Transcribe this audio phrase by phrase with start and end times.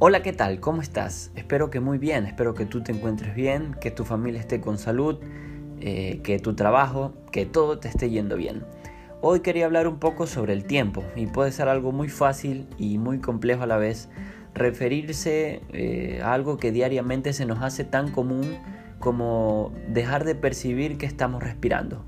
[0.00, 0.60] Hola, ¿qué tal?
[0.60, 1.32] ¿Cómo estás?
[1.34, 4.78] Espero que muy bien, espero que tú te encuentres bien, que tu familia esté con
[4.78, 5.18] salud,
[5.80, 8.62] eh, que tu trabajo, que todo te esté yendo bien.
[9.22, 12.96] Hoy quería hablar un poco sobre el tiempo y puede ser algo muy fácil y
[12.98, 14.08] muy complejo a la vez
[14.54, 18.56] referirse eh, a algo que diariamente se nos hace tan común
[19.00, 22.04] como dejar de percibir que estamos respirando.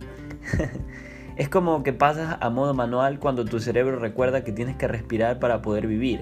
[1.37, 5.41] es como que pasas a modo manual cuando tu cerebro recuerda que tienes que respirar
[5.41, 6.21] para poder vivir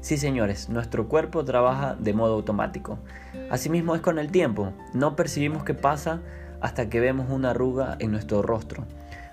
[0.00, 2.98] Sí, señores, nuestro cuerpo trabaja de modo automático.
[3.50, 4.72] Asimismo es con el tiempo.
[4.94, 6.22] No percibimos qué pasa
[6.62, 8.86] hasta que vemos una arruga en nuestro rostro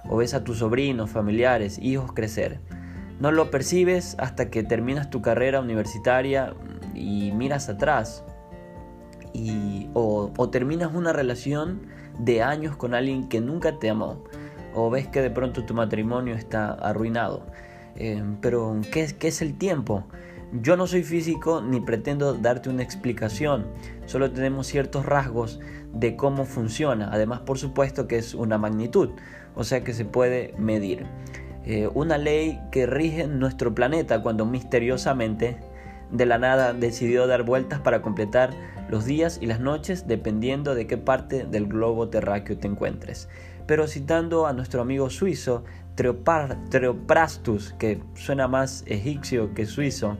[0.09, 2.59] o ves a tus sobrinos, familiares, hijos crecer.
[3.19, 6.53] No lo percibes hasta que terminas tu carrera universitaria
[6.93, 8.25] y miras atrás
[9.33, 11.87] y, o, terminas una relación
[12.19, 14.23] de años con alguien que nunca te amó
[14.73, 17.45] o ves que de pronto tu matrimonio está arruinado.
[17.95, 20.03] Eh, pero ¿qué, ¿qué es el tiempo?
[20.53, 23.67] Yo no soy físico ni pretendo darte una explicación,
[24.05, 25.59] solo tenemos ciertos rasgos
[25.93, 27.09] de cómo funciona.
[27.11, 29.09] Además, por supuesto que es una magnitud,
[29.55, 31.05] o sea que se puede medir.
[31.65, 35.57] Eh, una ley que rige nuestro planeta cuando misteriosamente
[36.11, 38.51] de la nada decidió dar vueltas para completar
[38.89, 43.27] los días y las noches dependiendo de qué parte del globo terráqueo te encuentres.
[43.65, 45.65] Pero citando a nuestro amigo suizo
[45.97, 50.17] Treoprastus, que suena más egipcio que suizo,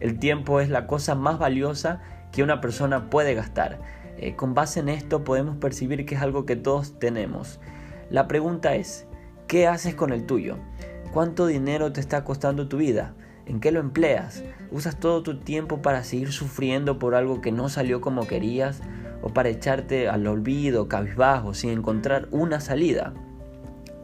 [0.00, 2.00] el tiempo es la cosa más valiosa
[2.32, 3.78] que una persona puede gastar.
[4.16, 7.60] Eh, con base en esto podemos percibir que es algo que todos tenemos.
[8.10, 9.06] La pregunta es,
[9.46, 10.56] ¿qué haces con el tuyo?
[11.12, 13.14] ¿Cuánto dinero te está costando tu vida?
[13.46, 14.42] ¿En qué lo empleas?
[14.70, 18.80] ¿Usas todo tu tiempo para seguir sufriendo por algo que no salió como querías?
[19.20, 23.12] ¿O para echarte al olvido, cabizbajo, sin encontrar una salida?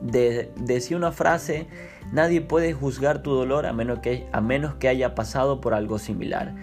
[0.01, 1.67] De, decía una frase,
[2.13, 5.99] nadie puede juzgar tu dolor a menos que, a menos que haya pasado por algo
[5.99, 6.55] similar.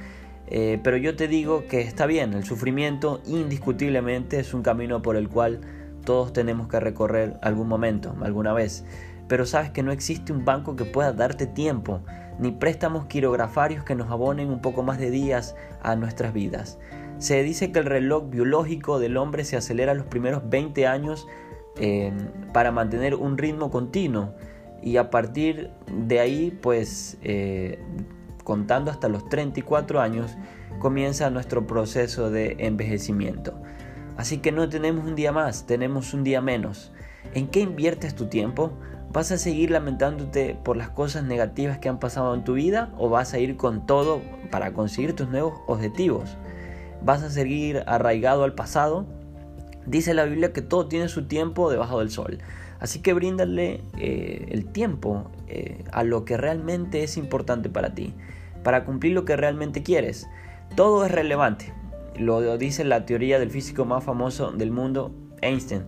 [0.47, 5.17] Eh, pero yo te digo que está bien, el sufrimiento indiscutiblemente es un camino por
[5.17, 5.61] el cual
[6.05, 8.85] todos tenemos que recorrer algún momento, alguna vez.
[9.27, 12.01] Pero sabes que no existe un banco que pueda darte tiempo,
[12.39, 16.79] ni préstamos quirografarios que nos abonen un poco más de días a nuestras vidas.
[17.17, 21.27] Se dice que el reloj biológico del hombre se acelera los primeros 20 años
[22.53, 24.33] para mantener un ritmo continuo
[24.81, 27.79] y a partir de ahí pues eh,
[28.43, 30.37] contando hasta los 34 años
[30.79, 33.53] comienza nuestro proceso de envejecimiento.
[34.15, 36.91] Así que no tenemos un día más, tenemos un día menos.
[37.33, 38.71] ¿En qué inviertes tu tiempo?
[39.11, 43.09] ¿Vas a seguir lamentándote por las cosas negativas que han pasado en tu vida o
[43.09, 44.21] vas a ir con todo
[44.51, 46.37] para conseguir tus nuevos objetivos?
[47.03, 49.05] ¿Vas a seguir arraigado al pasado
[49.87, 52.39] Dice la Biblia que todo tiene su tiempo debajo del sol.
[52.79, 58.13] Así que bríndale eh, el tiempo eh, a lo que realmente es importante para ti,
[58.63, 60.27] para cumplir lo que realmente quieres.
[60.75, 61.73] Todo es relevante.
[62.19, 65.83] Lo dice la teoría del físico más famoso del mundo, Einstein,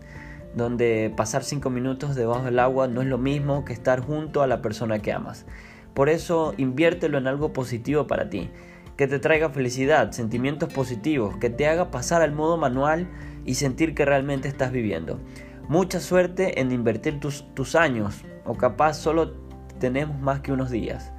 [0.55, 4.47] donde pasar 5 minutos debajo del agua no es lo mismo que estar junto a
[4.47, 5.45] la persona que amas.
[5.93, 8.49] Por eso inviértelo en algo positivo para ti,
[8.95, 13.07] que te traiga felicidad, sentimientos positivos, que te haga pasar al modo manual
[13.49, 15.19] y sentir que realmente estás viviendo.
[15.67, 19.33] Mucha suerte en invertir tus, tus años o capaz solo
[19.79, 21.11] tenemos más que unos días.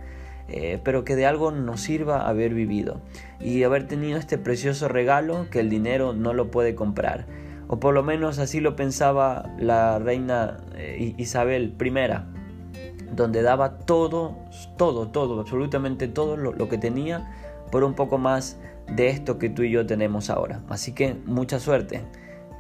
[0.47, 3.01] Eh, pero que de algo nos sirva haber vivido
[3.41, 7.27] y haber tenido este precioso regalo que el dinero no lo puede comprar.
[7.67, 14.39] O por lo menos así lo pensaba la reina eh, Isabel I, donde daba todo,
[14.77, 17.29] todo, todo, absolutamente todo lo que tenía
[17.73, 18.57] por un poco más
[18.95, 20.61] de esto que tú y yo tenemos ahora.
[20.69, 22.03] Así que mucha suerte.